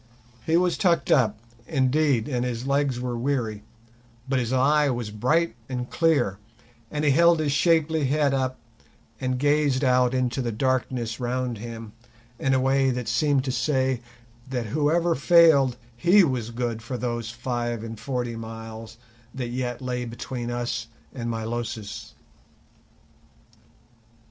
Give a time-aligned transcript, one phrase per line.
[0.47, 3.61] He was "tucked up", indeed, and his legs were weary,
[4.27, 6.39] but his eye was bright and clear,
[6.89, 8.57] and he held his shapely head up
[9.19, 11.91] and gazed out into the darkness round him
[12.39, 14.01] in a way that seemed to say
[14.49, 18.97] that whoever failed he was good for those five and forty miles
[19.35, 22.15] that yet lay between us and Milosis.